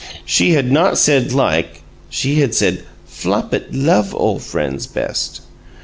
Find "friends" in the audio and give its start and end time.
4.39-4.87